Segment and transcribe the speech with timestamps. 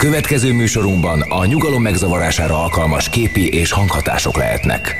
[0.00, 4.94] Következő műsorunkban a nyugalom megzavarására alkalmas képi és hanghatások lehetnek.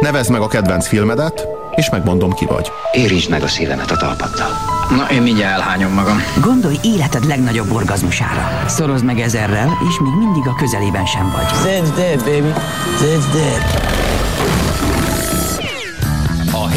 [0.00, 2.70] Nevezd meg a kedvenc filmedet, és megmondom ki vagy.
[2.92, 4.50] Érintsd meg a szívemet a talpaddal.
[4.90, 6.22] Na, én mindjárt elhányom magam.
[6.40, 8.64] Gondolj életed legnagyobb orgazmusára.
[8.66, 11.46] Szorozd meg ezerrel, és még mindig a közelében sem vagy.
[11.62, 12.52] Zed's dead, baby.
[13.00, 13.96] Zed's dead.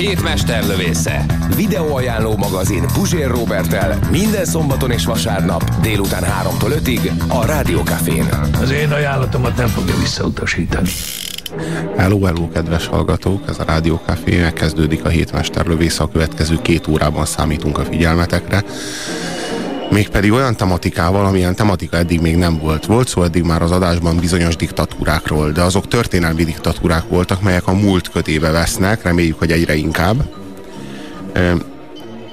[0.01, 1.25] Hét mesterlövésze.
[1.55, 8.29] Videóajánló magazin Puzsér Robertel minden szombaton és vasárnap délután 3-tól 5-ig a Rádiókafén.
[8.61, 10.89] Az én ajánlatomat nem fogja visszautasítani.
[11.97, 13.43] Hello, hello, kedves hallgatók!
[13.47, 18.63] Ez a Rádió Café, megkezdődik a hétmesterlövésze, a következő két órában számítunk a figyelmetekre.
[19.91, 22.85] Mégpedig olyan tematikával, amilyen tematika eddig még nem volt.
[22.85, 27.73] Volt szó eddig már az adásban bizonyos diktatúrákról, de azok történelmi diktatúrák voltak, melyek a
[27.73, 30.23] múlt kötébe vesznek, reméljük, hogy egyre inkább.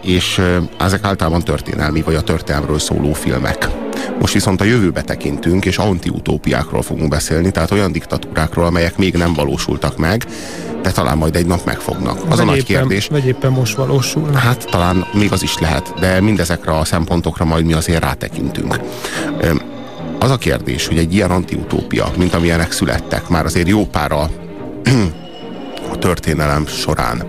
[0.02, 0.42] És
[0.78, 3.68] ezek általában történelmi, vagy a történelmről szóló filmek.
[4.20, 9.34] Most viszont a jövőbe tekintünk, és antiutópiákról fogunk beszélni, tehát olyan diktatúrákról, amelyek még nem
[9.34, 10.26] valósultak meg,
[10.82, 12.16] de talán majd egy nap megfognak.
[12.16, 13.06] Az vagy a nagy éppen, kérdés.
[13.06, 14.32] Vagy éppen most valósul.
[14.32, 18.80] Hát talán még az is lehet, de mindezekre a szempontokra majd mi azért rátekintünk.
[20.18, 24.20] Az a kérdés, hogy egy ilyen antiutópia, mint amilyenek születtek, már azért jó pára
[25.92, 27.22] a történelem során,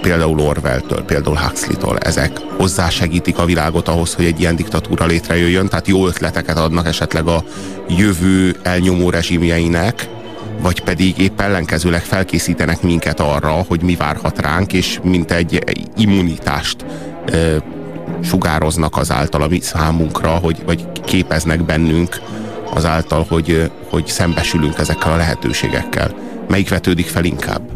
[0.00, 5.88] például Orwell-től, például Huxley-től, ezek hozzásegítik a világot ahhoz, hogy egy ilyen diktatúra létrejöjjön, tehát
[5.88, 7.44] jó ötleteket adnak esetleg a
[7.88, 10.08] jövő elnyomó rezsimjeinek,
[10.60, 15.64] vagy pedig épp ellenkezőleg felkészítenek minket arra, hogy mi várhat ránk, és mint egy
[15.96, 16.84] immunitást
[17.26, 17.36] e,
[18.22, 22.20] sugároznak azáltal a mi számunkra, hogy, vagy képeznek bennünk
[22.74, 26.14] azáltal, hogy, hogy szembesülünk ezekkel a lehetőségekkel.
[26.48, 27.75] Melyik vetődik fel inkább?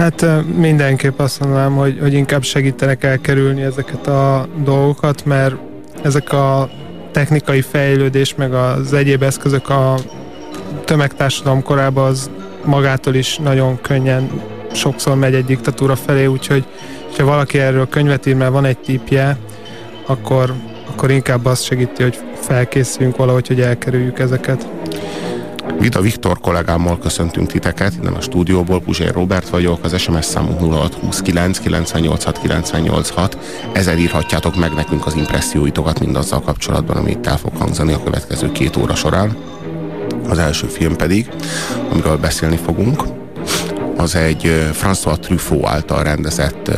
[0.00, 5.54] Hát mindenképp azt mondanám, hogy, hogy inkább segítenek elkerülni ezeket a dolgokat, mert
[6.02, 6.70] ezek a
[7.12, 9.94] technikai fejlődés, meg az egyéb eszközök a
[10.84, 12.30] tömegtársadalom korában az
[12.64, 14.30] magától is nagyon könnyen
[14.72, 16.64] sokszor megy egy diktatúra felé, úgyhogy
[17.18, 19.36] ha valaki erről könyvet ír, mert van egy típje,
[20.06, 20.54] akkor,
[20.90, 24.68] akkor inkább azt segíti, hogy felkészüljünk valahogy, hogy elkerüljük ezeket.
[25.80, 31.58] Vida Viktor kollégámmal köszöntünk titeket, innen a stúdióból, Puzsér Robert vagyok, az SMS számunk 0629
[31.58, 33.38] 986 986.
[33.72, 38.52] Ezzel írhatjátok meg nekünk az impresszióitokat mindazzal kapcsolatban, ami itt el fog hangzani a következő
[38.52, 39.36] két óra során.
[40.28, 41.28] Az első film pedig,
[41.90, 43.02] amiről beszélni fogunk,
[43.96, 46.70] az egy François Truffaut által rendezett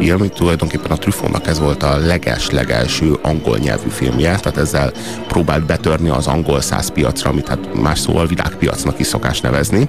[0.00, 4.92] film, tulajdonképpen a Truffautnak ez volt a leges-legelső angol nyelvű filmje, tehát ezzel
[5.28, 9.88] próbált betörni az angol száz piacra, amit hát más szóval világpiacnak is szokás nevezni.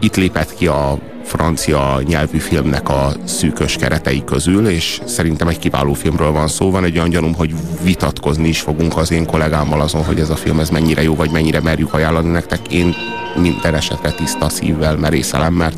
[0.00, 5.92] Itt lépett ki a francia nyelvű filmnek a szűkös keretei közül, és szerintem egy kiváló
[5.92, 6.70] filmről van szó.
[6.70, 10.36] Van egy olyan gyanúm, hogy vitatkozni is fogunk az én kollégámmal azon, hogy ez a
[10.36, 12.72] film ez mennyire jó, vagy mennyire merjük ajánlani nektek.
[12.72, 12.94] Én
[13.36, 15.76] minden esetre tiszta szívvel merészelem, mert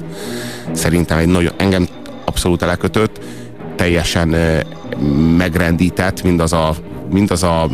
[0.72, 1.88] szerintem egy nagyon, engem
[2.30, 3.20] abszolút elekötött,
[3.76, 4.34] teljesen
[5.36, 6.74] megrendített, mindaz a,
[7.10, 7.68] mindaz a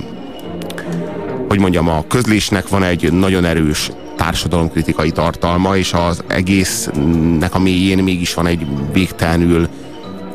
[1.49, 7.99] hogy mondjam, a közlésnek van egy nagyon erős társadalomkritikai tartalma, és az egésznek a mélyén
[7.99, 9.69] mégis van egy végtelenül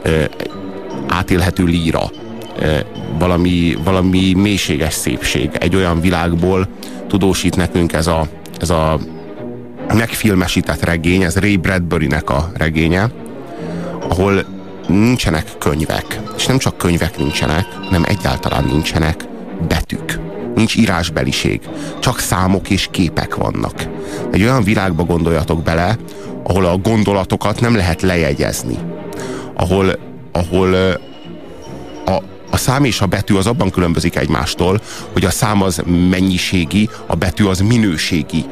[0.03, 0.23] ö,
[1.07, 2.11] átélhető líra,
[2.59, 2.77] ö,
[3.19, 5.49] valami, valami mélységes szépség.
[5.59, 6.67] Egy olyan világból
[7.07, 8.27] tudósít nekünk ez a,
[8.59, 8.99] ez a
[9.93, 13.09] megfilmesített regény, ez Ray Bradbury-nek a regénye,
[14.09, 14.45] ahol
[14.88, 19.25] nincsenek könyvek, és nem csak könyvek nincsenek, hanem egyáltalán nincsenek
[19.67, 20.19] betűk.
[20.56, 21.62] Nincs írásbeliség,
[22.00, 23.88] csak számok és képek vannak.
[24.31, 25.97] Egy olyan világba gondoljatok bele,
[26.44, 28.78] ahol a gondolatokat nem lehet lejegyezni.
[29.56, 30.00] Ahol,
[30.31, 30.73] ahol
[32.06, 32.11] a,
[32.51, 34.81] a szám és a betű az abban különbözik egymástól,
[35.13, 38.45] hogy a szám az mennyiségi, a betű az minőségi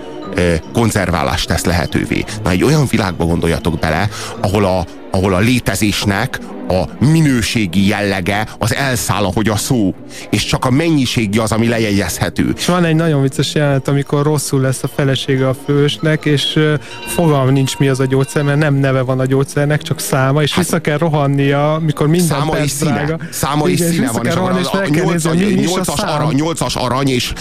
[0.74, 2.26] konzerválást tesz lehetővé.
[2.44, 4.10] Na egy olyan világba gondoljatok bele,
[4.42, 6.40] ahol a, ahol a létezésnek
[6.70, 9.94] a minőségi jellege az elszáll, ahogy a szó,
[10.30, 12.54] és csak a mennyiségi az, ami lejegyezhető.
[12.58, 16.60] És van egy nagyon vicces jelenet, amikor rosszul lesz a felesége a fősnek, és
[17.08, 20.54] fogalm nincs mi az a gyógyszer, mert nem neve van a gyógyszernek, csak száma, és
[20.54, 22.92] hát, vissza kell rohannia, mikor minden száma és színe.
[22.92, 23.18] drága.
[23.32, 25.72] Száma és színe van, és, rohanni, és a, a, meg kell nézni, hogy mi is
[25.72, 26.10] a 8-as, szám.
[26.10, 27.34] arany, 8-as arany és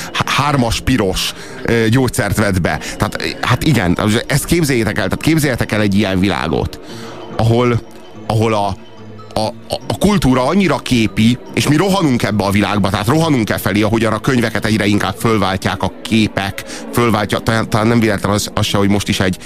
[0.52, 1.34] 3-as piros
[1.90, 2.78] gyógyszert vett be.
[2.96, 6.80] Tehát hát igen, ezt képzeljétek el, tehát képzeljétek el egy ilyen világot,
[7.38, 7.80] ahol,
[8.26, 8.66] ahol a,
[9.34, 13.82] a, a, kultúra annyira képi, és mi rohanunk ebbe a világba, tehát rohanunk e felé,
[13.82, 18.66] ahogyan a könyveket egyre inkább fölváltják a képek, fölváltja, talán, talán nem véletlen az, az
[18.66, 19.38] se, hogy most is egy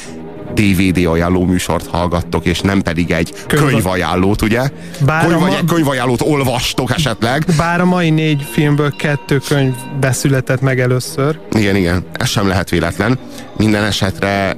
[0.54, 4.68] DVD ajánló műsort hallgattok, és nem pedig egy Könyv- könyvajánlót, ugye?
[5.04, 7.44] Bár a Könyvaj, ma- könyvajánlót olvastok esetleg.
[7.56, 11.38] Bár a mai négy filmből kettő könyv beszületett meg először.
[11.52, 13.18] Igen, igen, ez sem lehet véletlen.
[13.56, 14.56] Minden esetre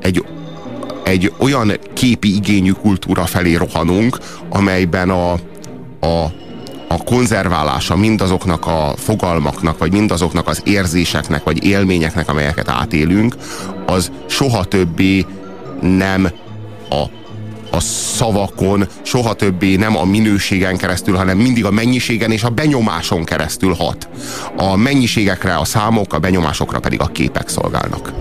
[0.00, 0.24] egy,
[1.08, 4.18] egy olyan képi igényű kultúra felé rohanunk,
[4.48, 5.32] amelyben a,
[6.00, 6.32] a,
[6.88, 13.36] a konzerválása mindazoknak a fogalmaknak, vagy mindazoknak az érzéseknek, vagy élményeknek, amelyeket átélünk,
[13.86, 15.26] az soha többé
[15.80, 16.28] nem
[16.90, 17.04] a
[17.70, 23.24] a szavakon, soha többé nem a minőségen keresztül, hanem mindig a mennyiségen és a benyomáson
[23.24, 24.08] keresztül hat.
[24.56, 28.12] A mennyiségekre a számok, a benyomásokra pedig a képek szolgálnak.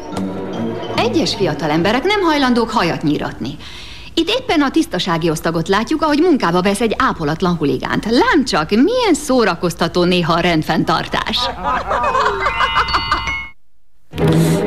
[0.97, 3.57] Egyes fiatal emberek nem hajlandók hajat nyíratni.
[4.13, 8.05] Itt éppen a tisztasági osztagot látjuk, ahogy munkába vesz egy ápolatlan huligánt.
[8.05, 11.37] Lám csak, milyen szórakoztató néha a rendfenntartás.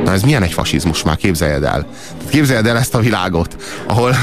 [0.03, 1.85] Na ez milyen egy fasizmus már, képzeljed el.
[2.29, 3.55] Képzeljed el ezt a világot,
[3.87, 4.15] ahol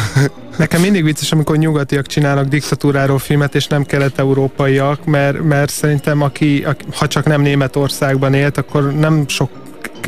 [0.56, 6.64] Nekem mindig vicces, amikor nyugatiak csinálnak diktatúráról filmet, és nem kelet-európaiak, mert, mert szerintem aki,
[6.64, 9.50] aki, ha csak nem Németországban élt, akkor nem sok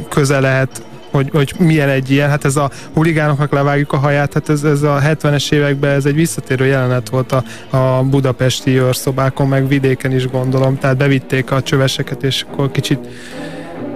[0.08, 4.48] köze lehet hogy, hogy milyen egy ilyen, hát ez a huligánoknak levágjuk a haját, hát
[4.48, 7.44] ez, ez a 70-es években ez egy visszatérő jelenet volt a,
[7.76, 12.98] a budapesti őrszobákon, meg vidéken is gondolom, tehát bevitték a csöveseket, és akkor kicsit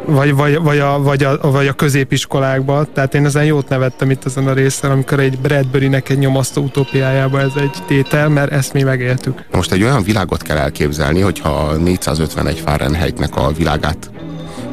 [0.07, 4.25] vagy, vagy, vagy, a, vagy, a, vagy a középiskolákba, tehát én ezen jót nevettem itt
[4.25, 8.83] ezen a részen, amikor egy Bradbury-nek egy nyomasztó utópiájába ez egy tétel, mert ezt mi
[8.83, 9.45] megéltük.
[9.51, 14.11] most egy olyan világot kell elképzelni, hogyha 451 Fahrenheitnek a világát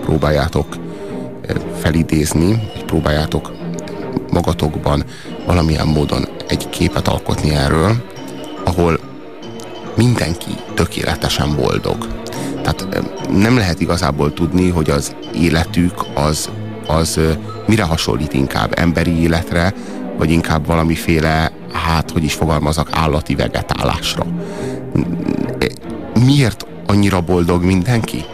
[0.06, 0.68] próbáljátok
[1.82, 3.52] felidézni, vagy próbáljátok
[4.32, 5.04] magatokban
[5.46, 7.96] valamilyen módon egy képet alkotni erről,
[8.66, 9.00] ahol
[9.96, 12.08] mindenki tökéletesen boldog.
[12.62, 13.04] Tehát eh,
[13.38, 16.50] nem lehet igazából tudni, hogy az életük az,
[16.88, 17.20] az
[17.68, 19.74] mire hasonlít inkább emberi életre,
[20.18, 24.26] vagy inkább valamiféle, hát hogy is fogalmazok, állati vegetálásra.
[26.26, 28.26] Miért annyira boldog mindenki?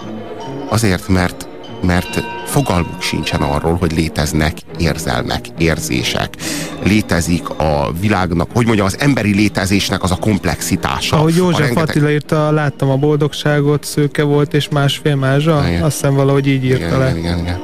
[0.69, 1.48] Azért, mert,
[1.81, 6.35] mert fogalmuk sincsen arról, hogy léteznek érzelmek, érzések.
[6.83, 11.15] Létezik a világnak, hogy mondjam, az emberi létezésnek az a komplexitása.
[11.15, 15.81] Ahogy a József rengeteg- Attila írta, láttam a boldogságot, szőke volt és másfél mázsa, Igen.
[15.83, 17.09] azt hiszem valahogy így írta igen, le.
[17.09, 17.61] igen, igen, igen.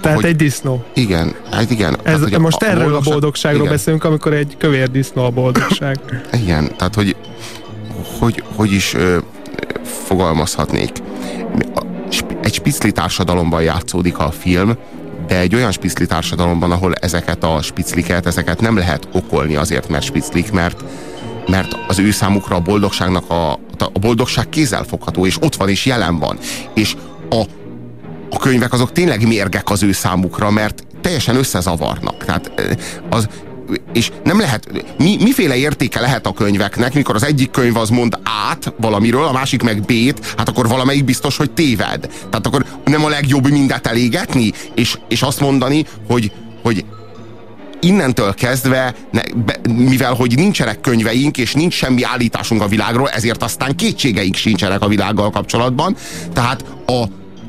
[0.00, 0.84] Tehát hogy, egy disznó.
[0.94, 1.94] Igen, hát igen.
[1.94, 3.72] Ez, tehát, hogy most erről a boldogság- boldogságról igen.
[3.72, 5.98] beszélünk, amikor egy kövér disznó a boldogság.
[6.42, 7.16] Igen, tehát hogy
[8.18, 9.16] hogy, hogy is ö,
[10.06, 10.90] fogalmazhatnék.
[11.74, 11.84] A-
[12.46, 14.76] Egy spicli társadalomban játszódik a film,
[15.26, 20.04] de egy olyan spicli társadalomban, ahol ezeket a spicliket, ezeket nem lehet okolni azért, mert
[20.04, 20.84] spiclik, mert,
[21.46, 26.18] mert az ő számukra a boldogságnak a, a boldogság kézzelfogható, és ott van, és jelen
[26.18, 26.38] van.
[26.74, 26.96] És
[27.30, 27.42] a,
[28.30, 32.24] a könyvek azok tényleg mérgek az ő számukra, mert teljesen összezavarnak.
[32.24, 32.52] Tehát
[33.10, 33.28] az,
[33.92, 34.68] és nem lehet,
[34.98, 38.18] mi, miféle értéke lehet a könyveknek, mikor az egyik könyv az mond
[38.50, 42.00] át valamiről, a másik meg B-t, hát akkor valamelyik biztos, hogy téved.
[42.30, 46.32] Tehát akkor nem a legjobb mindet elégetni, és, és azt mondani, hogy,
[46.62, 46.84] hogy
[47.80, 53.42] innentől kezdve, ne, be, mivel hogy nincsenek könyveink, és nincs semmi állításunk a világról, ezért
[53.42, 55.96] aztán kétségeink sincsenek a világgal kapcsolatban.
[56.32, 57.02] Tehát a,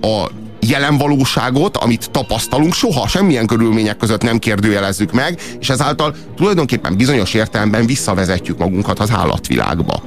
[0.08, 6.98] a jelen valóságot, amit tapasztalunk, soha semmilyen körülmények között nem kérdőjelezzük meg, és ezáltal tulajdonképpen
[6.98, 10.02] bizonyos értelemben visszavezetjük magunkat az állatvilágba.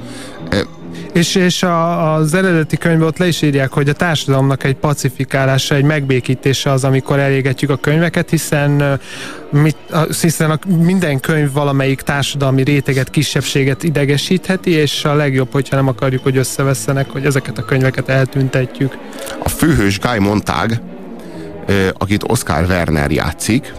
[1.13, 5.75] És, és a, az eredeti könyvben ott le is írják, hogy a társadalomnak egy pacifikálása,
[5.75, 8.99] egy megbékítése az, amikor elégetjük a könyveket, hiszen,
[9.49, 9.77] mit,
[10.21, 16.23] hiszen a, minden könyv valamelyik társadalmi réteget, kisebbséget idegesítheti, és a legjobb, hogyha nem akarjuk,
[16.23, 18.97] hogy összevesszenek, hogy ezeket a könyveket eltüntetjük.
[19.43, 20.81] A főhős Guy Montag,
[21.97, 23.73] akit Oscar Werner játszik,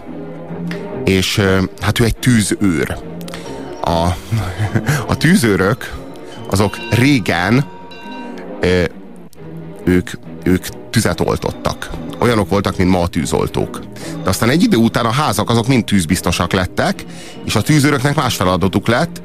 [1.04, 1.40] és
[1.80, 2.96] hát ő egy tűzőr.
[3.84, 4.08] A,
[5.12, 6.01] a tűzőrök
[6.52, 7.64] azok régen
[8.60, 8.84] ö,
[9.84, 10.10] ők,
[10.44, 11.90] ők tüzet oltottak.
[12.18, 13.80] Olyanok voltak, mint ma a tűzoltók.
[14.22, 17.04] De aztán egy idő után a házak azok mind tűzbiztosak lettek,
[17.44, 19.22] és a tűzőröknek más feladatuk lett,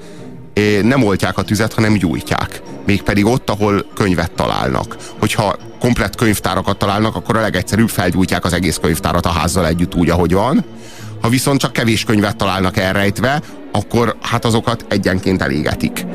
[0.82, 2.62] nem oltják a tüzet, hanem gyújtják.
[2.86, 4.98] Mégpedig ott, ahol könyvet találnak.
[5.20, 10.10] Hogyha komplett könyvtárakat találnak, akkor a legegyszerűbb felgyújtják az egész könyvtárat a házzal együtt úgy,
[10.10, 10.66] ahogy van.
[11.22, 13.42] Ha viszont csak kevés könyvet találnak elrejtve,
[13.72, 16.06] akkor hát azokat egyenként elégetik.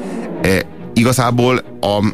[0.95, 2.13] E, igazából a,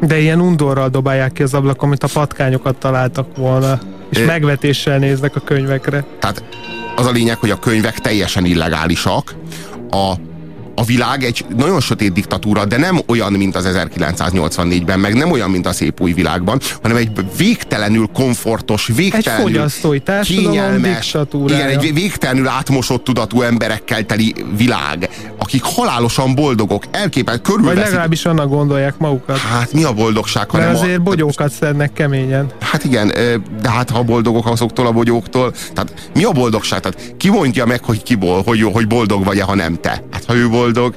[0.00, 3.78] De ilyen undorral dobálják ki az ablakon, mint a patkányokat találtak volna,
[4.10, 6.04] és Ö- megvetéssel néznek a könyvekre.
[6.18, 6.44] tehát
[6.96, 9.34] az a lényeg, hogy a könyvek teljesen illegálisak,
[9.90, 10.12] a,
[10.74, 15.50] a világ egy nagyon sötét diktatúra, de nem olyan, mint az 1984-ben, meg nem olyan,
[15.50, 21.94] mint a szép új világban, hanem egy végtelenül komfortos, végtelenül egy fogyasztói kényelmes, igen, egy
[21.94, 25.08] végtelenül átmosott tudatú emberekkel teli világ,
[25.48, 27.78] akik halálosan boldogok, elképelt körülveszik.
[27.78, 29.38] Vagy legalábbis annak gondolják magukat.
[29.38, 31.02] Hát mi a boldogság, hanem Mert azért a...
[31.02, 32.46] bogyókat szednek keményen.
[32.60, 33.08] Hát igen,
[33.62, 36.80] de hát ha boldogok azoktól a bogyóktól, tehát mi a boldogság?
[36.80, 40.02] Tehát ki mondja meg, hogy ki bol, hogy, hogy boldog vagy-e, ha nem te?
[40.10, 40.94] Hát ha ő boldog,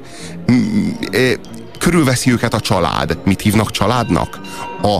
[1.79, 3.17] körülveszi őket a család.
[3.25, 4.39] Mit hívnak családnak?
[4.81, 4.95] A,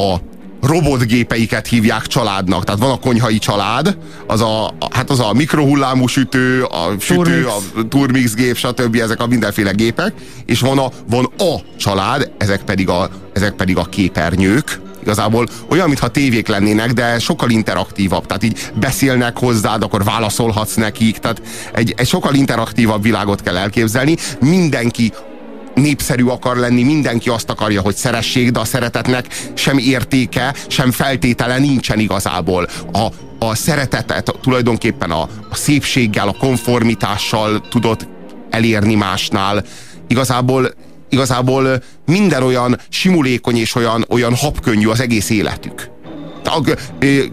[0.00, 0.20] a
[0.62, 2.64] robotgépeiket hívják családnak.
[2.64, 7.46] Tehát van a konyhai család, az a, hát az a mikrohullámú sütő, a sütő, Turmix.
[7.76, 8.96] a turmix gép, stb.
[8.96, 10.12] ezek a mindenféle gépek,
[10.46, 15.86] és van a, van a család, ezek pedig a, ezek pedig a képernyők, igazából olyan,
[15.86, 18.26] mintha tévék lennének, de sokkal interaktívabb.
[18.26, 21.18] Tehát így beszélnek hozzád, akkor válaszolhatsz nekik.
[21.18, 21.42] Tehát
[21.74, 24.16] egy, egy sokkal interaktívabb világot kell elképzelni.
[24.40, 25.12] Mindenki
[25.74, 31.58] népszerű akar lenni, mindenki azt akarja, hogy szeressék, de a szeretetnek sem értéke, sem feltétele
[31.58, 32.68] nincsen igazából.
[32.92, 33.06] A,
[33.38, 38.08] a szeretetet tulajdonképpen a, a szépséggel, a konformitással tudod
[38.50, 39.64] elérni másnál.
[40.08, 40.74] Igazából
[41.08, 45.90] igazából minden olyan simulékony és olyan, olyan habkönnyű az egész életük.
[46.44, 46.76] A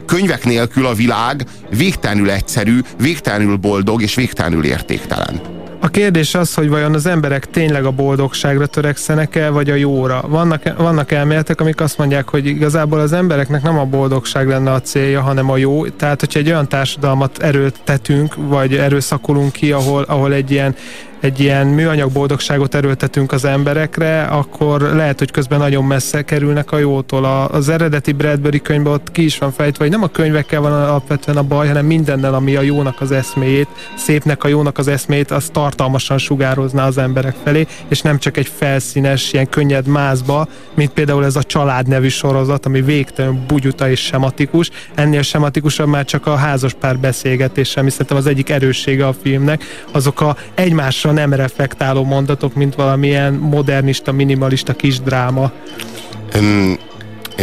[0.05, 5.58] könyvek nélkül a világ végtelenül egyszerű, végtelenül boldog és végtelenül értéktelen.
[5.89, 10.23] A kérdés az, hogy vajon az emberek tényleg a boldogságra törekszenek-e, vagy a jóra.
[10.27, 14.81] Vannak, vannak elméletek, amik azt mondják, hogy igazából az embereknek nem a boldogság lenne a
[14.81, 15.87] célja, hanem a jó.
[15.87, 20.75] Tehát, hogyha egy olyan társadalmat erőltetünk, vagy erőszakolunk ki, ahol, ahol egy ilyen
[21.19, 26.77] egy ilyen műanyag boldogságot erőltetünk az emberekre, akkor lehet, hogy közben nagyon messze kerülnek a
[26.77, 27.25] jótól.
[27.51, 31.37] Az eredeti Bradbury könyvben ott ki is van fejtve, hogy nem a könyvekkel van alapvetően
[31.37, 35.49] a baj, hanem mindennel, ami a jónak az eszméjét, szépnek a jónak az eszméjét, az
[35.51, 41.25] tartalmasan sugározná az emberek felé, és nem csak egy felszínes, ilyen könnyed mázba, mint például
[41.25, 44.69] ez a Család nevű sorozat, ami végtelen bugyuta és sematikus.
[44.95, 49.63] Ennél sematikusabb már csak a házaspár beszélgetése, ami szerintem az egyik erőssége a filmnek.
[49.91, 55.51] Azok a egymásra egymásra nem reflektáló mondatok, mint valamilyen modernista, minimalista kis dráma.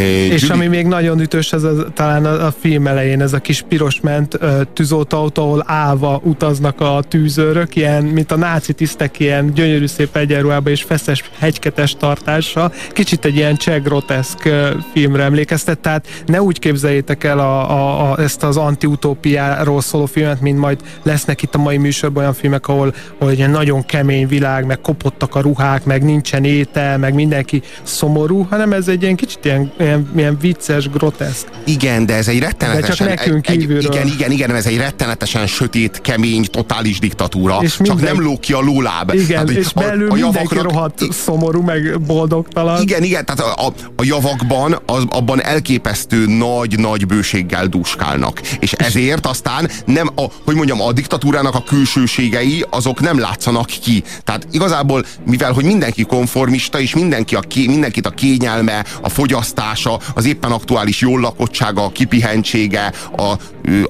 [0.03, 0.53] És Gyuri...
[0.53, 4.01] ami még nagyon ütős, ez a, talán a, a film elején, ez a kis piros
[4.01, 4.39] ment
[4.73, 10.73] tűzoltóautó, ahol állva utaznak a tűzőrök, ilyen, mint a náci tisztek, ilyen gyönyörű szép egyenruhában
[10.73, 12.73] és feszes hegyketes tartással.
[12.93, 14.49] Kicsit egy ilyen cseh groteszk
[14.93, 20.41] filmre emlékeztet, tehát ne úgy képzeljétek el a, a, a, ezt az antiutópiáról szóló filmet,
[20.41, 24.67] mint majd lesznek itt a mai műsorban olyan filmek, ahol, ahol egy nagyon kemény világ,
[24.67, 29.45] meg kopottak a ruhák, meg nincsen étel, meg mindenki szomorú, hanem ez egy ilyen kicsit
[29.45, 31.47] ilyen milyen, milyen vicces, groteszk.
[31.65, 33.07] Igen, de ez egy rettenetesen...
[33.07, 33.93] De csak nekünk egy, kívülről.
[33.93, 37.59] Igen, igen, igen, ez egy rettenetesen sötét, kemény, totális diktatúra.
[37.61, 39.15] És minden, csak nem ló ki a lóláb.
[39.15, 42.83] Igen, hát, és a, belül a mindenki javaknak, rohadt szomorú, meg boldogtalan.
[42.83, 43.67] Igen, igen, tehát a,
[43.97, 48.41] a, javakban, az, abban elképesztő nagy-nagy bőséggel dúskálnak.
[48.59, 54.03] És ezért aztán nem, a, hogy mondjam, a diktatúrának a külsőségei, azok nem látszanak ki.
[54.25, 59.99] Tehát igazából, mivel, hogy mindenki konformista, és mindenki a, mindenkit a kényelme, a fogyasztás, tudása,
[60.15, 63.33] az éppen aktuális jól lakottsága, a kipihentsége, a,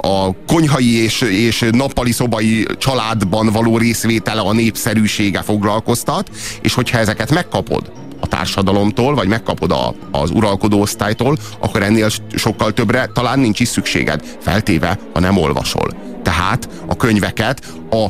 [0.08, 6.30] a konyhai és, és nappali szobai családban való részvétele, a népszerűsége foglalkoztat,
[6.60, 12.72] és hogyha ezeket megkapod, a társadalomtól, vagy megkapod a, az uralkodó osztálytól, akkor ennél sokkal
[12.72, 15.88] többre talán nincs is szükséged, feltéve, ha nem olvasol.
[16.22, 18.06] Tehát a könyveket a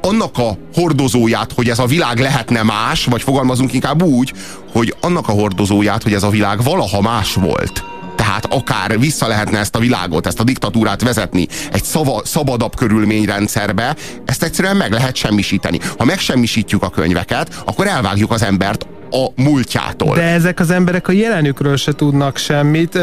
[0.00, 4.32] annak a hordozóját, hogy ez a világ lehetne más, vagy fogalmazunk inkább úgy,
[4.72, 7.84] hogy annak a hordozóját, hogy ez a világ valaha más volt.
[8.16, 13.96] Tehát akár vissza lehetne ezt a világot, ezt a diktatúrát vezetni egy szava, szabadabb körülményrendszerbe,
[14.24, 15.78] ezt egyszerűen meg lehet semmisíteni.
[15.98, 20.14] Ha megsemmisítjük a könyveket, akkor elvágjuk az embert a múltjától.
[20.14, 22.98] De ezek az emberek a jelenükről se tudnak semmit.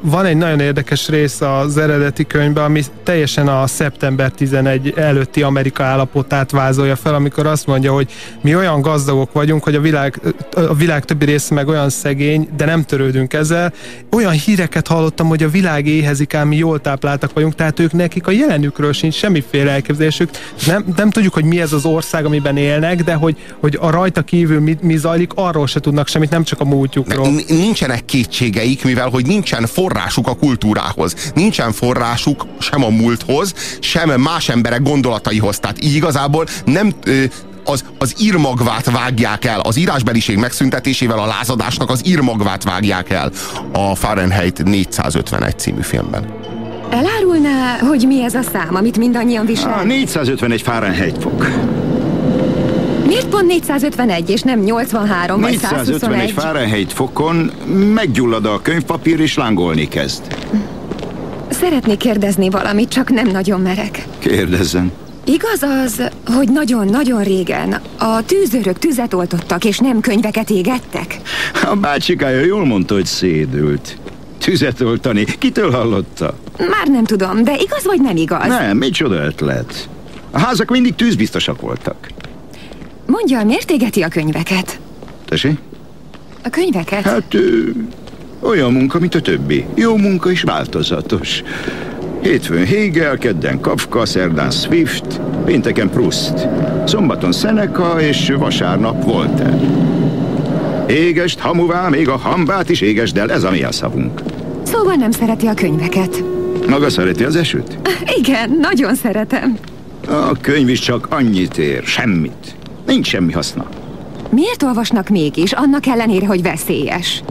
[0.00, 5.82] Van egy nagyon érdekes rész az eredeti könyvben, ami teljesen a szeptember 11 előtti Amerika
[5.82, 10.20] állapotát vázolja fel, amikor azt mondja, hogy mi olyan gazdagok vagyunk, hogy a világ,
[10.54, 13.72] a világ többi része meg olyan szegény, de nem törődünk ezzel.
[14.10, 18.26] Olyan híreket hallottam, hogy a világ éhezik, ám mi jól tápláltak vagyunk, tehát ők nekik
[18.26, 20.30] a jelenükről sincs semmiféle elképzelésük.
[20.66, 24.22] Nem, nem tudjuk, hogy mi ez az ország, amiben élnek, de hogy, hogy a rajta
[24.22, 27.28] kívül mi, mi zajlik, arról se tudnak semmit, nem csak a múltjukról.
[27.48, 31.14] Nincsenek kétségeik, mivel hogy nincsen forrásuk a kultúrához.
[31.34, 35.58] Nincsen forrásuk sem a múlthoz, sem más emberek gondolataihoz.
[35.58, 36.94] Tehát így igazából nem
[37.64, 39.60] az, az írmagvát vágják el.
[39.60, 43.30] Az írásbeliség megszüntetésével a lázadásnak az írmagvát vágják el
[43.72, 46.24] a Fahrenheit 451 című filmben.
[46.90, 49.84] Elárulná, hogy mi ez a szám, amit mindannyian viselünk?
[49.84, 51.46] 451 Fahrenheit fok.
[53.06, 56.30] Miért pont 451 és nem 83 vagy 451 121?
[56.30, 57.50] Fahrenheit fokon
[57.94, 60.22] meggyullad a könyvpapír és lángolni kezd.
[61.48, 64.06] Szeretnék kérdezni valamit, csak nem nagyon merek.
[64.18, 64.92] Kérdezzen.
[65.24, 71.20] Igaz az, hogy nagyon-nagyon régen a tűzőrök tüzet oltottak, és nem könyveket égettek?
[71.70, 73.96] A bácsikája jól mondta, hogy szédült.
[74.38, 75.24] Tüzet oltani.
[75.38, 76.34] Kitől hallotta?
[76.58, 78.46] Már nem tudom, de igaz vagy nem igaz?
[78.46, 79.88] Nem, micsoda ötlet.
[80.30, 81.96] A házak mindig tűzbiztosak voltak.
[83.06, 84.80] Mondja, miért égeti a könyveket?
[85.24, 85.58] Tessék?
[86.44, 87.02] A könyveket?
[87.02, 87.68] Hát ö,
[88.40, 89.64] olyan munka, mint a többi.
[89.74, 91.42] Jó munka és változatos.
[92.22, 96.48] Hétfőn Hegel, kedden Kafka, szerdán Swift, pénteken Proust,
[96.86, 99.58] szombaton Seneca és vasárnap Voltaire.
[100.88, 104.20] Égest hamuvá, még a hambát is égesd el, ez a mi a szavunk.
[104.62, 106.24] Szóval nem szereti a könyveket.
[106.68, 107.78] Maga szereti az esőt?
[108.16, 109.58] Igen, nagyon szeretem.
[110.08, 112.54] A könyv is csak annyit ér, semmit.
[112.86, 113.66] Nincs semmi haszna.
[114.30, 117.22] Miért olvasnak mégis, annak ellenére, hogy veszélyes?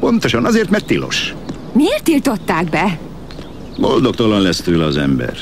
[0.00, 1.34] Pontosan azért, mert tilos.
[1.72, 2.98] Miért tiltották be?
[3.78, 5.36] Boldogtalan lesz tőle az ember.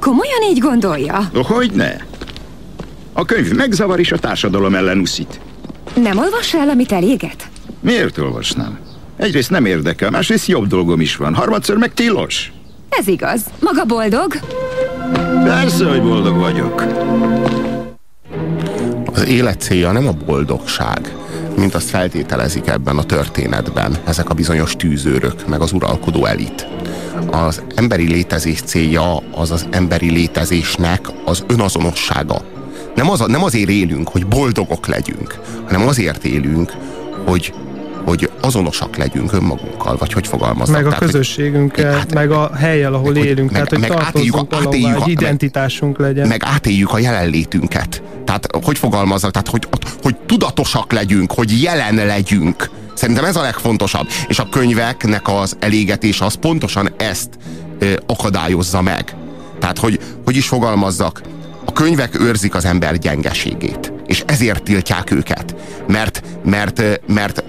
[0.00, 1.30] Komolyan így gondolja?
[1.34, 1.96] Hogy ne?
[3.12, 5.40] A könyv megzavar és a társadalom ellen uszít.
[5.94, 7.48] Nem olvassa el, amit eléget?
[7.80, 8.78] Miért olvasnám?
[9.16, 12.52] Egyrészt nem érdekel, másrészt jobb dolgom is van, harmadszor meg tilos.
[12.88, 13.40] Ez igaz.
[13.60, 14.38] Maga boldog?
[15.44, 16.84] Persze, hogy boldog vagyok.
[19.16, 21.16] Az élet célja nem a boldogság,
[21.56, 26.66] mint azt feltételezik ebben a történetben ezek a bizonyos tűzőrök, meg az uralkodó elit.
[27.30, 32.42] Az emberi létezés célja az az emberi létezésnek az önazonossága.
[32.94, 36.72] Nem, az, nem azért élünk, hogy boldogok legyünk, hanem azért élünk,
[37.26, 37.52] hogy
[38.06, 40.76] hogy azonosak legyünk önmagunkkal, vagy hogy fogalmaznak.
[40.76, 43.68] Meg a Tehát, hogy- közösségünkkel, Hát- meg a helyel, ahol meg, hogy- élünk, meg- tehát
[43.68, 46.28] hogy meg átéljük a- tartozzunk átéljük a- egy meg- identitásunk legyen.
[46.28, 48.02] meg átéljük a jelenlétünket.
[48.24, 49.68] Tehát, hogy fogalmazzak, tehát, hogy,
[50.02, 52.70] hogy tudatosak legyünk, hogy jelen legyünk.
[52.94, 54.06] Szerintem ez a legfontosabb.
[54.28, 57.28] És a könyveknek az elégetése az pontosan ezt
[57.78, 59.14] ö, akadályozza meg.
[59.58, 61.20] Tehát, hogy, hogy is fogalmazzak,
[61.64, 63.92] a könyvek őrzik az ember gyengeségét.
[64.06, 65.54] És ezért tiltják őket.
[65.86, 67.44] Mert, mert, mert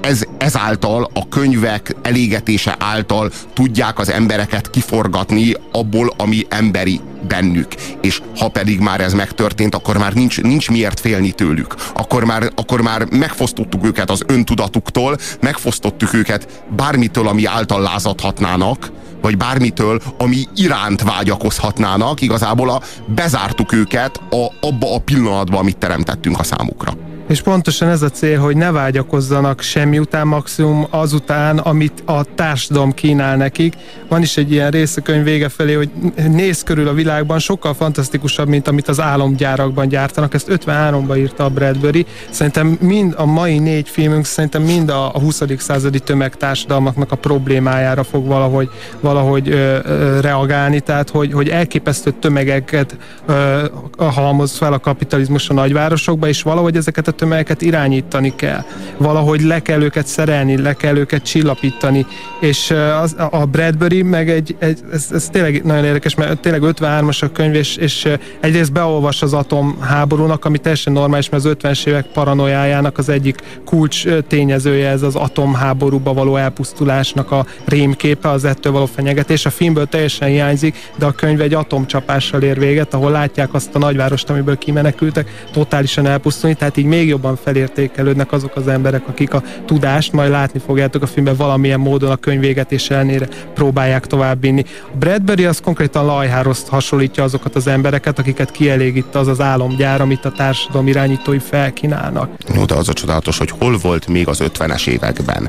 [0.00, 7.74] ez, ezáltal, a könyvek elégetése által tudják az embereket kiforgatni abból, ami emberi bennük.
[8.00, 11.74] És ha pedig már ez megtörtént, akkor már nincs, nincs miért félni tőlük.
[11.94, 19.36] Akkor már, akkor már megfosztottuk őket az öntudatuktól, megfosztottuk őket bármitől, ami által lázadhatnának, vagy
[19.36, 26.42] bármitől, ami iránt vágyakozhatnának, igazából a, bezártuk őket a, abba a pillanatba, amit teremtettünk a
[26.42, 27.11] számukra.
[27.28, 32.92] És pontosan ez a cél, hogy ne vágyakozzanak semmi után, maximum azután, amit a társadalom
[32.92, 33.74] kínál nekik.
[34.08, 35.90] Van is egy ilyen rész a könyv vége felé, hogy
[36.28, 40.34] néz körül a világban, sokkal fantasztikusabb, mint amit az álomgyárakban gyártanak.
[40.34, 42.06] Ezt 53-ban írta a Bradbury.
[42.30, 45.42] Szerintem mind a mai négy filmünk, szerintem mind a, a 20.
[45.58, 52.96] századi tömegtársadalmaknak a problémájára fog valahogy, valahogy ö, ö, reagálni, tehát hogy, hogy elképesztő tömegeket
[53.26, 53.64] ö,
[53.96, 58.64] halmoz fel a kapitalizmus a nagyvárosokba, és valahogy ezeket a tömegeket irányítani kell.
[58.96, 62.06] Valahogy le kell őket szerelni, le kell őket csillapítani,
[62.40, 67.22] és az, a Bradbury meg egy, egy ez, ez tényleg nagyon érdekes, mert tényleg 53-as
[67.22, 68.08] a könyv, és, és
[68.40, 74.04] egyrészt beolvas az atomháborúnak, ami teljesen normális, mert az 50-es évek paranoiájának az egyik kulcs
[74.28, 79.46] tényezője ez az atomháborúba való elpusztulásnak a rémképe, az ettől való fenyegetés.
[79.46, 83.78] A filmből teljesen hiányzik, de a könyv egy atomcsapással ér véget, ahol látják azt a
[83.78, 89.42] nagyvárost, amiből kimenekültek, totálisan elpusztulni, tehát így még jobban felértékelődnek azok az emberek, akik a
[89.66, 94.64] tudást, majd látni fogjátok a filmben valamilyen módon a könyv végetés ellenére próbálják továbbvinni.
[94.92, 100.24] A Bradbury az konkrétan Lajháros hasonlítja azokat az embereket, akiket kielégít az az álomgyár, amit
[100.24, 102.30] a társadalom irányítói felkínálnak.
[102.54, 105.48] Jó, de az a csodálatos, hogy hol volt még az 50-es években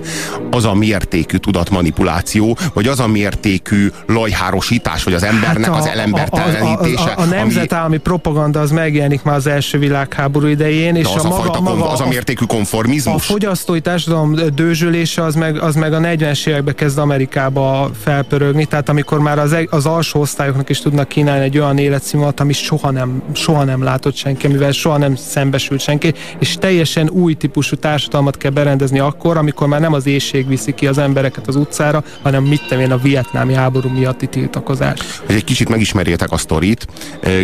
[0.52, 7.04] az a mértékű tudatmanipuláció, vagy az a mértékű lajhárosítás, vagy az embernek Hát az elembertelenítése.
[7.04, 11.20] A, a, a, a nemzetállami propaganda az megjelenik már az első világháború idején, és a
[11.20, 13.26] a, maga, fajta, kon- maga az a a, mértékű a konformizmus.
[13.26, 19.20] fogyasztói társadalom dőzsölése az meg, az meg a 40-es években kezd Amerikába felpörögni, tehát amikor
[19.20, 23.22] már az, eg- az alsó osztályoknak is tudnak kínálni egy olyan életszínvonalat, ami soha nem,
[23.34, 28.52] soha nem látott senki, mivel soha nem szembesült senki, és teljesen új típusú társadalmat kell
[28.52, 32.62] berendezni akkor, amikor már nem az éjség viszi ki az embereket az utcára, hanem mit
[32.68, 35.00] tudom én, a vietnámi háború miatti tiltakozás.
[35.26, 36.88] hogy egy kicsit megismerjétek a sztorit.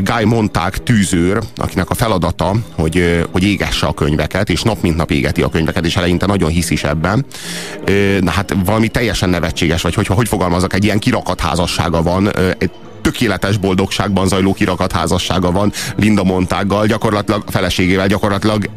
[0.04, 5.12] Guy Montag tűzőr, akinek a feladata, hogy, hogy égesse a könyveket, és nap mint nap
[5.12, 7.26] égeti a könyveket, és eleinte nagyon hisz is ebben.
[8.20, 12.72] Na hát valami teljesen nevetséges, vagy hogyha hogy fogalmazok, egy ilyen kirakat házassága van, egy
[13.02, 18.70] tökéletes boldogságban zajló kirakat házassága van Linda Montággal, gyakorlatilag feleségével, gyakorlatilag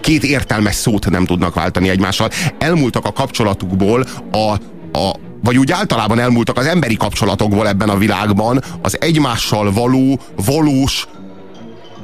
[0.00, 2.30] két értelmes szót nem tudnak váltani egymással.
[2.58, 4.52] Elmúltak a kapcsolatukból a,
[4.98, 11.06] a vagy úgy általában elmúltak az emberi kapcsolatokból ebben a világban az egymással való, valós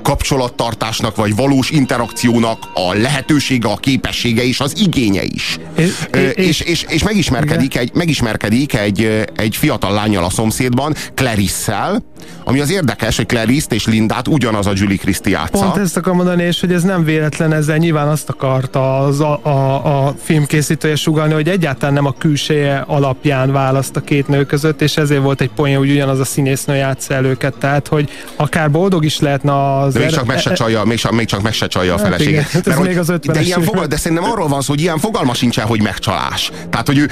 [0.02, 5.58] kapcsolattartásnak, vagy valós interakciónak a lehetősége, a képessége és az igénye is.
[5.76, 5.92] És,
[6.34, 12.02] és, és, és megismerkedik, egy, megismerkedik egy, egy fiatal lányjal a szomszédban, Clarisse-szel,
[12.44, 15.62] ami az érdekes, hogy Clarice és Lindát ugyanaz a Julie Christie játsza.
[15.62, 19.40] Pont ezt akarom mondani, és hogy ez nem véletlen, ezzel nyilván azt akarta az a,
[19.42, 24.82] a, a filmkészítője sugalni, hogy egyáltalán nem a külseje alapján választ a két nő között,
[24.82, 28.70] és ezért volt egy poén, hogy ugyanaz a színésznő játsza el őket, tehát hogy akár
[28.70, 29.52] boldog is lehetne
[29.88, 29.94] az...
[29.94, 32.50] De még csak meg se csalja, még, még csak meg se csalja a feleséget.
[32.50, 35.34] Hát Mert, még az de, ilyen fogal, de szerintem arról van szó, hogy ilyen fogalma
[35.34, 36.50] sincsen, hogy megcsalás.
[36.70, 37.08] Tehát, hogy ő,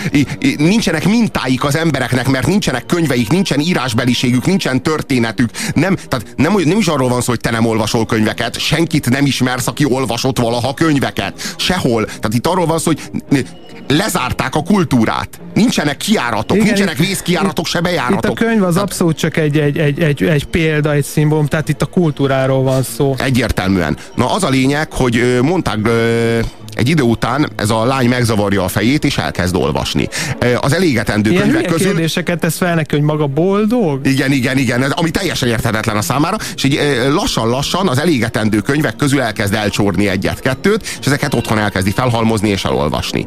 [0.56, 5.50] nincsenek mintáik az embereknek, mert nincsenek könyveik, nincsen írásbeliségük, nincsen történetük.
[5.74, 9.26] Nem, tehát nem, nem is arról van szó, hogy te nem olvasol könyveket, senkit nem
[9.26, 11.54] ismersz, aki olvasott valaha könyveket.
[11.56, 12.04] Sehol.
[12.04, 12.92] Tehát itt arról van szó,
[13.30, 13.46] hogy
[13.88, 15.28] lezárták a kultúrát.
[15.54, 18.24] Nincsenek kiáratok, Igen, nincsenek vészkiáratok, se bejáratok.
[18.24, 21.46] Itt a könyv az tehát, abszolút csak egy, egy, egy, egy, egy példa, egy szimbólum,
[21.46, 23.14] tehát itt a kultúráról van szó.
[23.18, 23.96] Egyértelműen.
[24.14, 25.78] Na az a lényeg, hogy mondták
[26.76, 30.08] egy idő után ez a lány megzavarja a fejét, és elkezd olvasni.
[30.60, 31.86] Az elégetendő Ilyen könyvek közül...
[31.86, 34.06] kérdéseket tesz fel neki, hogy maga boldog?
[34.06, 39.20] Igen, igen, igen, ami teljesen érthetetlen a számára, és így lassan-lassan az elégetendő könyvek közül
[39.20, 43.26] elkezd elcsórni egyet-kettőt, és ezeket otthon elkezdi felhalmozni és elolvasni.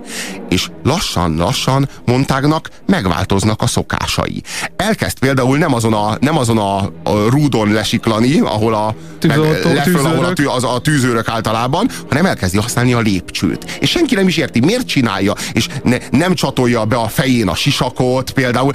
[0.50, 4.42] És lassan-lassan Montágnak megváltoznak a szokásai.
[4.76, 9.76] Elkezd például nem azon a, nem azon a, a rúdon lesiklani, ahol a, Tűzoltó, meg,
[9.76, 13.78] leföl, ahol a, tű, az, a tűzőrök általában, hanem elkezdi használni a lépcsőt lépcsőt.
[13.80, 17.56] És senki nem is érti, miért csinálja, és ne, nem csatolja be a fején a
[17.56, 18.72] sisakot például.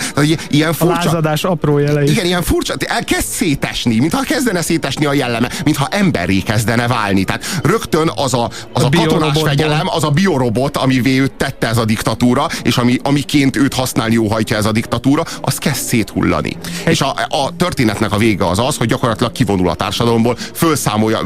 [0.48, 2.11] Ilyen furcsa, a lázadás apró jelei.
[2.11, 7.24] Igen, ilyen furcsa, elkezd szétesni, mintha kezdene szétesni a jelleme, mintha emberré kezdene válni.
[7.24, 11.68] Tehát rögtön az a, az a, a katonás fegyelem, az a biorobot, amivé őt tette
[11.68, 16.57] ez a diktatúra, és ami, amiként őt használni óhajtja ez a diktatúra, az kezd széthullani.
[16.85, 16.92] Egy...
[16.92, 21.22] És a, a történetnek a vége az az, hogy gyakorlatilag kivonul a társadalomból, fölszámolja,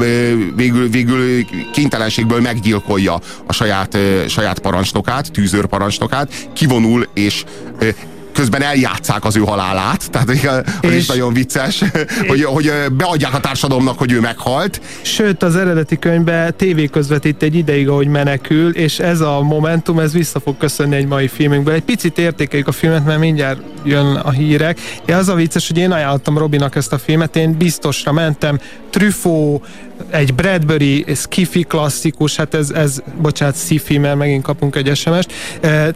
[0.55, 7.43] végül, végül kénytelenségből meggyilkolja a saját, saját parancsnokát, tűzőr parancsnokát, kivonul és
[8.39, 10.35] közben eljátszák az ő halálát, tehát az
[10.81, 11.83] és, is nagyon vicces,
[12.27, 14.81] hogy, hogy beadják a társadalomnak, hogy ő meghalt.
[15.01, 20.13] Sőt, az eredeti könyvben tévé közvetít egy ideig, ahogy menekül, és ez a momentum, ez
[20.13, 21.73] vissza fog köszönni egy mai filmünkből.
[21.73, 24.79] Egy picit értékeljük a filmet, mert mindjárt jön a hírek.
[25.05, 29.63] Ja, az a vicces, hogy én ajánlottam Robinak ezt a filmet, én biztosra mentem, Truffaut,
[30.09, 35.33] egy Bradbury skifi klasszikus, hát ez, ez bocsánat, sci mert megint kapunk egy SMS-t,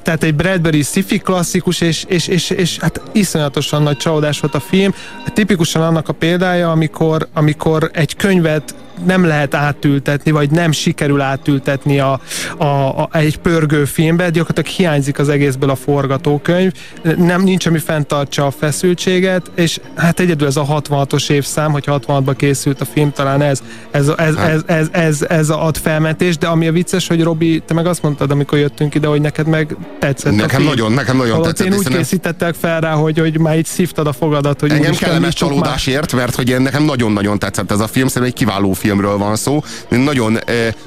[0.02, 4.60] tehát egy Bradbury sci klasszikus, és, és, és, és hát iszonyatosan nagy csalódás volt a
[4.60, 4.94] film.
[5.34, 12.00] Tipikusan annak a példája, amikor, amikor egy könyvet nem lehet átültetni, vagy nem sikerül átültetni
[12.00, 12.20] a,
[12.58, 16.72] a, a, egy pörgő filmbe, gyakorlatilag hiányzik az egészből a forgatókönyv,
[17.18, 22.34] nem nincs, ami fenntartsa a feszültséget, és hát egyedül ez a 66-os évszám, hogy 66-ban
[22.38, 23.60] készült a film, talán ez,
[23.92, 27.74] ez, ez, ez, ez, ez, ez ad felmentés, de ami a vicces, hogy Robi, te
[27.74, 30.64] meg azt mondtad, amikor jöttünk ide, hogy neked meg tetszett Nekem film.
[30.64, 31.68] nagyon, nekem nagyon Holott tetszett.
[31.68, 35.34] Én úgy készítettek fel rá, hogy, hogy már így szívtad a fogadat, hogy Engem kellemes
[35.34, 39.64] csalódásért, mert hogy nekem nagyon-nagyon tetszett ez a film, szerintem egy kiváló filmről van szó,
[39.90, 40.40] nagyon,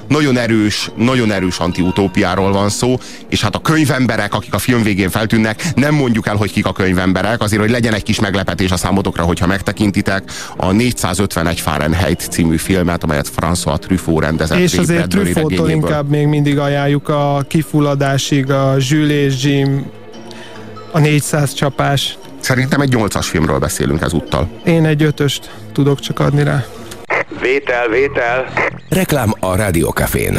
[0.09, 5.11] nagyon erős, nagyon erős antiutópiáról van szó, és hát a könyvemberek, akik a film végén
[5.11, 8.77] feltűnnek, nem mondjuk el, hogy kik a könyvemberek, azért, hogy legyen egy kis meglepetés a
[8.77, 10.23] számotokra, hogyha megtekintitek
[10.57, 14.59] a 451 Fahrenheit című filmet, amelyet François Truffaut rendezett.
[14.59, 19.87] És azért Truffauttól inkább még mindig ajánljuk a kifulladásig, a Jules és Jim,
[20.93, 22.19] a 400 csapás.
[22.41, 24.49] Szerintem egy 8-as filmről beszélünk ezúttal.
[24.65, 26.65] Én egy ötöst tudok csak adni rá.
[27.53, 28.45] Vétel, vétel.
[28.89, 30.39] Reklám a Rádiókafén.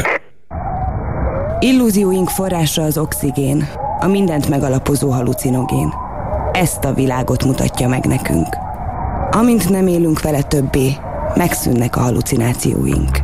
[1.58, 3.68] Illúzióink forrása az oxigén,
[4.00, 5.94] a mindent megalapozó halucinogén.
[6.52, 8.46] Ezt a világot mutatja meg nekünk.
[9.30, 10.92] Amint nem élünk vele többé,
[11.34, 13.20] megszűnnek a halucinációink.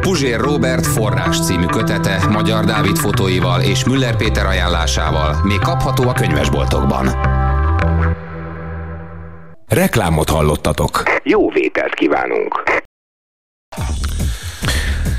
[0.00, 6.12] Puzsér Robert forrás című kötete Magyar Dávid fotóival és Müller Péter ajánlásával még kapható a
[6.12, 7.38] könyvesboltokban.
[9.70, 11.02] Reklámot hallottatok.
[11.22, 12.62] Jó vételt kívánunk!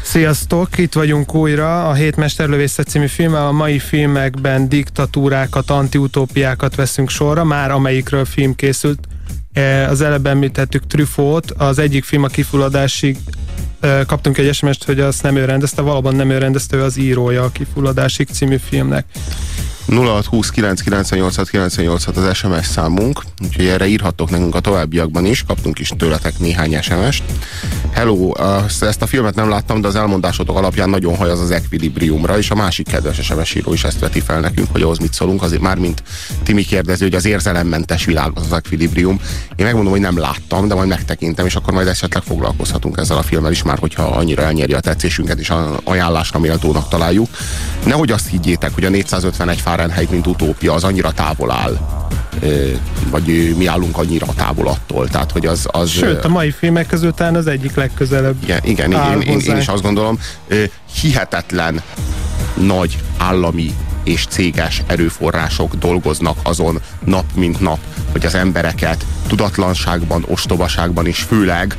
[0.04, 3.48] Sziasztok, itt vagyunk újra a Hét Mesterlövészet című filmmel.
[3.48, 9.08] A mai filmekben diktatúrákat, antiutópiákat veszünk sorra, már amelyikről film készült.
[9.54, 13.18] E, az előbb említettük Truffaut, az egyik film a kifulladásig
[14.06, 17.44] kaptunk egy sms hogy azt nem ő rendezte, valóban nem ő rendezte, ő az írója
[17.44, 19.06] a Kifulladásig című filmnek.
[19.88, 26.82] 0629986986 az SMS számunk, úgyhogy erre írhattok nekünk a továbbiakban is, kaptunk is tőletek néhány
[26.82, 27.24] SMS-t.
[27.94, 28.32] Hello,
[28.80, 32.52] ezt a filmet nem láttam, de az elmondásotok alapján nagyon haj az az Equilibriumra, és
[32.52, 35.62] a másik kedves SMS író is ezt veti fel nekünk, hogy ahhoz mit szólunk, azért
[35.62, 36.04] már mint
[36.44, 39.20] Timi kérdezi, hogy az érzelemmentes világ az az Equilibrium.
[39.56, 43.24] Én megmondom, hogy nem láttam, de majd megtekintem, és akkor majd esetleg foglalkozhatunk ezzel a
[43.24, 47.28] filmmel is már, hogyha annyira elnyeri a tetszésünket, és a ajánlásra méltónak találjuk.
[47.86, 51.78] Nehogy azt higgyétek, hogy a 451 Fahrenheit, mint utópia, az annyira távol áll
[53.10, 55.08] vagy mi állunk annyira távol attól.
[55.08, 58.92] Tehát, hogy az, az, Sőt, a mai filmek közül talán az egyik legközelebb Igen, igen
[58.92, 60.20] én, én, én is azt gondolom,
[61.02, 61.82] hihetetlen
[62.54, 67.80] nagy állami és céges erőforrások dolgoznak azon nap mint nap,
[68.12, 71.78] hogy az embereket tudatlanságban, ostobaságban és főleg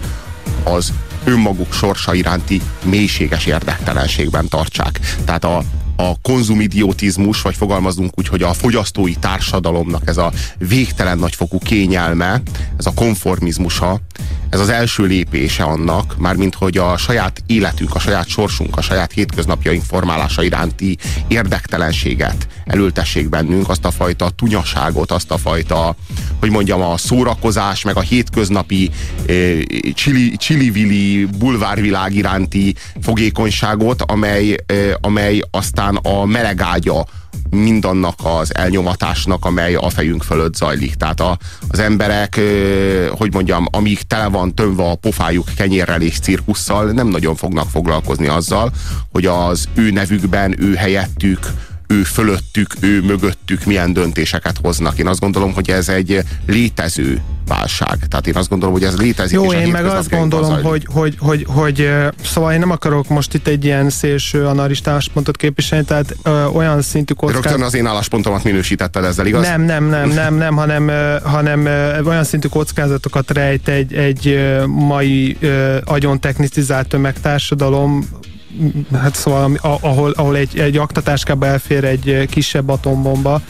[0.65, 0.93] az
[1.25, 5.01] önmaguk sorsa iránti mélységes érdektelenségben tartsák.
[5.25, 5.63] Tehát a,
[6.09, 12.43] a konzumidiotizmus, vagy fogalmazunk úgy, hogy a fogyasztói társadalomnak ez a végtelen nagyfokú kényelme,
[12.79, 14.01] ez a konformizmusa,
[14.51, 19.13] ez az első lépése annak, mármint hogy a saját életünk, a saját sorsunk, a saját
[19.13, 25.97] hétköznapjaink formálása iránti érdektelenséget elültessék bennünk, azt a fajta tunyaságot, azt a fajta,
[26.41, 28.91] hogy mondjam, a szórakozás, meg a hétköznapi
[29.27, 29.59] eh,
[29.95, 37.05] csili, csili bulvárvilág iránti fogékonyságot, amely, eh, amely aztán a melegágya
[37.51, 40.95] mindannak az elnyomatásnak, amely a fejünk fölött zajlik.
[40.95, 42.41] Tehát a, az emberek,
[43.11, 48.27] hogy mondjam, amíg tele van tömve a pofájuk kenyérrel és cirkusszal, nem nagyon fognak foglalkozni
[48.27, 48.71] azzal,
[49.11, 51.53] hogy az ő nevükben, ő helyettük,
[51.87, 54.99] ő fölöttük, ő mögöttük milyen döntéseket hoznak.
[54.99, 57.99] Én azt gondolom, hogy ez egy létező válság.
[58.09, 59.35] Tehát én azt gondolom, hogy ez létezik.
[59.35, 61.91] Jó, én meg azt gondolom, hogy, hogy, hogy, hogy,
[62.25, 66.83] szóval én nem akarok most itt egy ilyen szélső anarista álláspontot képviselni, tehát ö, olyan
[66.83, 67.45] szintű kockázat...
[67.45, 69.43] Rögtön az én álláspontomat minősítetted ezzel, igaz?
[69.47, 74.27] Nem, nem, nem, nem, nem, hanem, ö, hanem ö, olyan szintű kockázatokat rejt egy, egy
[74.27, 78.09] ö, mai ö, agyon technicizált tömegtársadalom,
[78.93, 83.41] hát szóval ahol, ahol egy, egy aktatáskába elfér egy kisebb atombomba,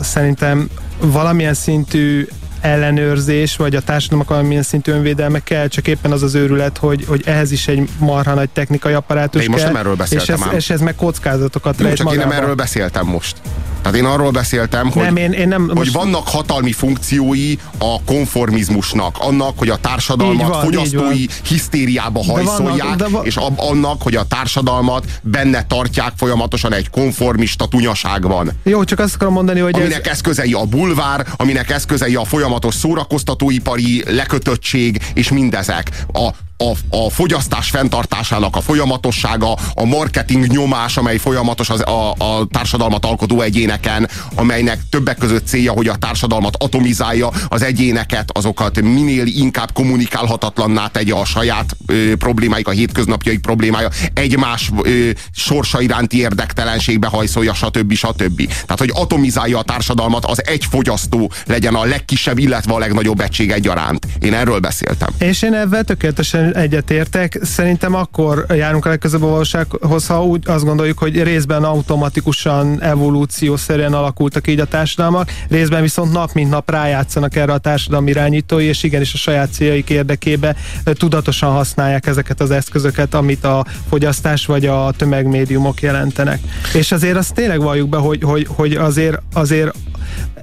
[0.00, 0.68] szerintem
[1.00, 2.26] valamilyen szintű
[2.62, 7.22] ellenőrzés, vagy a társadalomnak valamilyen szintű önvédelme kell, csak éppen az az őrület, hogy, hogy
[7.26, 10.70] ehhez is egy marha nagy technikai apparátus én most nem erről beszéltem és ez, és
[10.70, 12.24] ez meg kockázatokat Jó, csak magában.
[12.24, 13.36] én nem erről beszéltem most.
[13.82, 15.92] Tehát én arról beszéltem, hogy, nem, én, én nem, hogy most...
[15.92, 23.24] vannak hatalmi funkciói a konformizmusnak, annak, hogy a társadalmat van, fogyasztói hisztériába hajszolják, de van...
[23.24, 28.50] és ab, annak, hogy a társadalmat benne tartják folyamatosan egy konformista tunyaságban.
[28.62, 30.12] Jó, csak azt akarom mondani, hogy aminek ez...
[30.12, 36.04] eszközei a bulvár, aminek eszközei a folyamatos szórakoztatóipari lekötöttség, és mindezek.
[36.12, 36.30] A
[36.62, 43.04] a, a fogyasztás fenntartásának a folyamatossága, a marketing nyomás, amely folyamatos az, a, a társadalmat
[43.04, 49.72] alkotó egyéneken, amelynek többek között célja, hogy a társadalmat atomizálja, az egyéneket, azokat minél inkább
[49.72, 57.54] kommunikálhatatlanná tegye a saját ö, problémáik, a hétköznapjaik problémája, egymás ö, sorsa iránti érdektelenségbe hajszolja,
[57.54, 57.94] stb.
[57.94, 58.46] stb.
[58.46, 63.50] Tehát, hogy atomizálja a társadalmat, az egy fogyasztó legyen a legkisebb, illetve a legnagyobb egység
[63.50, 64.06] egyaránt.
[64.20, 65.08] Én erről beszéltem.
[65.18, 67.38] És én ebben tökéletesen egyetértek.
[67.42, 73.92] Szerintem akkor járunk a legközelebb a valósághoz, ha úgy azt gondoljuk, hogy részben automatikusan evolúciószerűen
[73.92, 78.82] alakultak így a társadalmak, részben viszont nap mint nap rájátszanak erre a társadalmi irányítói, és
[78.82, 84.92] igenis a saját céljaik érdekébe tudatosan használják ezeket az eszközöket, amit a fogyasztás vagy a
[84.96, 86.40] tömegmédiumok jelentenek.
[86.74, 89.74] És azért azt tényleg valljuk be, hogy, hogy, hogy azért, azért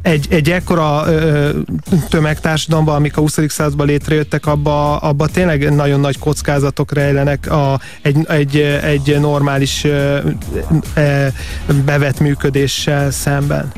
[0.02, 1.50] egy, egy ekkora ö,
[2.10, 3.40] tömegtársadalomban, amik a 20.
[3.48, 10.20] században létrejöttek, abba, abba tényleg nagyon nagy kockázatok rejlenek a, egy, egy, egy normális ö,
[10.94, 11.28] ö,
[11.86, 13.72] bevett működéssel szemben.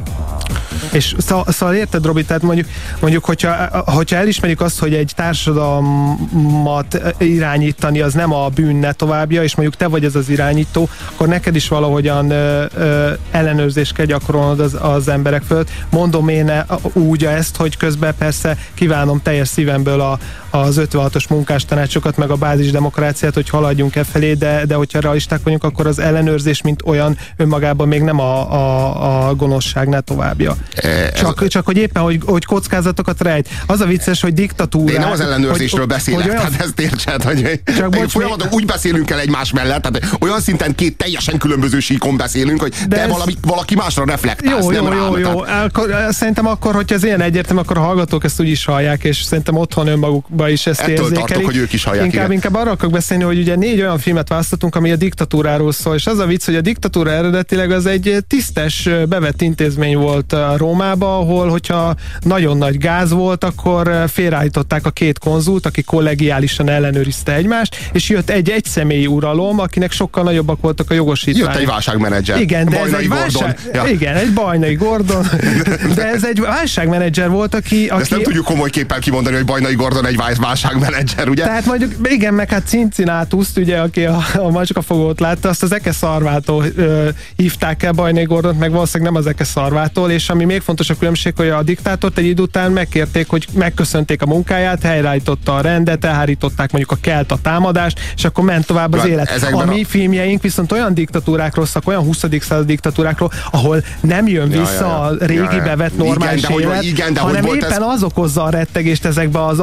[0.91, 2.67] És szóval, szóval érted, Robi, tehát mondjuk,
[2.99, 9.55] mondjuk hogyha, hogyha elismerjük azt, hogy egy társadalmat irányítani az nem a bűnne továbbja, és
[9.55, 14.59] mondjuk te vagy ez az irányító, akkor neked is valahogyan ö, ö, ellenőrzést kell gyakorolnod
[14.59, 15.69] az, az emberek fölött.
[15.89, 16.51] Mondom én
[16.93, 20.19] úgy ezt, hogy közben persze kívánom teljes szívemből a,
[20.51, 25.63] az 56-os munkástanácsokat, meg a bázisdemokráciát, hogy haladjunk e felé, de, de hogyha realisták vagyunk,
[25.63, 30.55] akkor az ellenőrzés, mint olyan önmagában még nem a, a, a gonoszságnál továbbja.
[30.75, 33.49] E, csak, csak hogy éppen, hogy, hogy kockázatokat rejt.
[33.65, 34.93] Az a vicces, hogy diktatúra.
[34.93, 38.53] Én nem az ellenőrzésről hogy, beszélek, hogy olyan, tehát ezt értsed, hogy csak bocs, folyamatosan
[38.53, 42.95] úgy beszélünk el egymás mellett, tehát olyan szinten két teljesen különböző síkon beszélünk, hogy de
[42.95, 43.09] te ez...
[43.09, 45.43] valami, valaki másra reflektálsz, jó, nem jó, rám, jó, jó.
[45.43, 45.65] Tehát...
[45.65, 49.21] Akkor, szerintem akkor, hogyha ez ilyen egyértelmű, akkor a hallgatók ezt úgy is hallják, és
[49.21, 51.25] szerintem otthon önmaguk ba is ezt Ettől érzékelik.
[51.25, 52.35] tartok, hogy ők is hallják, Inkább, igen.
[52.35, 56.07] inkább arra akarok beszélni, hogy ugye négy olyan filmet választottunk, ami a diktatúráról szól, és
[56.07, 61.49] az a vicc, hogy a diktatúra eredetileg az egy tisztes, bevett intézmény volt Rómába, ahol,
[61.49, 68.09] hogyha nagyon nagy gáz volt, akkor félreállították a két konzult, aki kollegiálisan ellenőrizte egymást, és
[68.09, 71.51] jött egy egyszemélyi uralom, akinek sokkal nagyobbak voltak a jogosítványok.
[71.53, 72.39] Jött egy válságmenedzser.
[72.41, 73.41] Igen, de ez Bajnai egy Gordon.
[73.41, 73.85] válság, Ja.
[73.87, 75.25] igen, egy bajnai Gordon,
[75.95, 77.85] de ez egy válságmenedzser volt, aki...
[77.85, 81.43] De ezt nem aki tudjuk komoly képpel kimondani, hogy Bajnai Gordon egy vál- válságmenedzser, ugye?
[81.43, 85.91] tehát mondjuk, igen, meg hát Cincinnatuszt, ugye, aki a, a macskafogót látta, azt az Eke
[85.91, 90.61] Szarvától ö, hívták el Bajnai Gordont, meg valószínűleg nem az Eke Szarvától, és ami még
[90.61, 95.61] fontosabb különbség, hogy a diktátort egy idő után megkérték, hogy megköszönték a munkáját, helyreállította a
[95.61, 99.49] rendet, elhárították mondjuk a kelt a támadást, és akkor ment tovább az élet.
[99.51, 102.25] A mi a- filmjeink viszont olyan diktatúrákról szak, olyan 20.
[102.39, 104.99] század diktatúrákról, ahol nem jön vissza ja, ja.
[104.99, 105.63] a régi Ja, ja.
[105.63, 108.43] bevett Igen, normális de hogy- élet, igen, de hogy hanem volt éppen ez- az okozza
[108.43, 109.59] a rettegést ezekbe az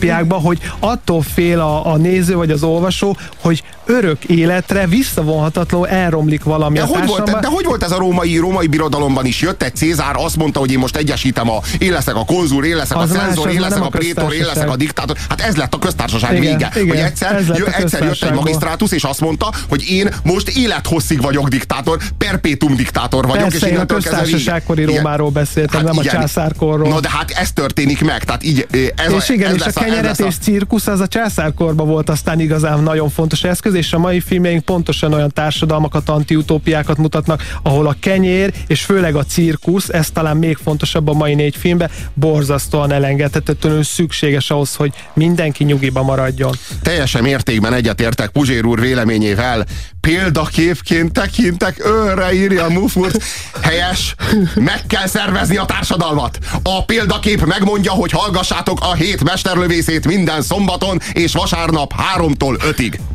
[0.00, 6.42] antiutópiákba, hogy attól fél a, a néző vagy az olvasó, hogy örök életre visszavonhatatlanul elromlik
[6.42, 9.40] valami De a hogy, volt, de hogy volt ez a római, római birodalomban is?
[9.40, 12.76] Jött egy Cézár, azt mondta, hogy én most egyesítem a, én leszek a konzul, én
[12.76, 15.16] leszek Az a az én leszek nem a a prétor, én leszek a diktátor.
[15.28, 16.70] Hát ez lett a köztársaság Igen, vége.
[16.74, 20.48] igen, hogy egyszer, jö, a egyszer jött egy magisztrátus, és azt mondta, hogy én most
[20.48, 24.84] élethosszig vagyok diktátor, perpétum diktátor vagyok, és Persze, én a köztársaságkori.
[24.84, 26.14] Rómáról beszéltem, nem a igen.
[26.14, 26.88] császárkorról.
[26.88, 29.80] Na de hát ez történik meg, tehát így ez és a, igen, ez és a
[29.90, 33.92] ez kenyeret lesz és cirkusz az a császárkorban volt aztán igazán nagyon fontos eszköz, és
[33.92, 39.88] a mai filmjeink pontosan olyan társadalmakat, antiutópiákat mutatnak, ahol a kenyér, és főleg a cirkusz,
[39.88, 46.02] ez talán még fontosabb a mai négy filmben, borzasztóan elengedhetetlenül szükséges ahhoz, hogy mindenki nyugiba
[46.02, 46.52] maradjon.
[46.82, 49.66] Teljesen mértékben egyetértek Puzsér úr véleményével.
[50.00, 53.22] Példaképként tekintek őre, írja Mufurt.
[53.62, 54.14] Helyes,
[54.54, 56.38] meg kell szervezni a társadalmat.
[56.62, 63.00] A példakép megmondja, hogy hallgassátok a hét mesterlövészét minden szombaton és vasárnap 3-tól 5-ig.